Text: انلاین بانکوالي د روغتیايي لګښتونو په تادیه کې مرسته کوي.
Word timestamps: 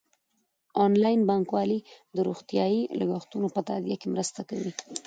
انلاین 0.85 1.21
بانکوالي 1.29 1.79
د 2.15 2.17
روغتیايي 2.27 2.81
لګښتونو 2.99 3.47
په 3.55 3.61
تادیه 3.69 3.95
کې 4.01 4.07
مرسته 4.13 4.41
کوي. 4.49 4.71